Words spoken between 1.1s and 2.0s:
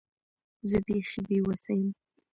بې وسه یم.